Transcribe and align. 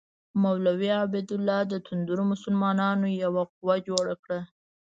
مولوي 0.41 0.89
عبیدالله 1.01 1.59
د 1.71 1.73
توندرو 1.85 2.23
مسلمانانو 2.33 3.07
یوه 3.23 3.43
قوه 3.53 3.75
جوړه 3.87 4.13
کړه. 4.23 4.39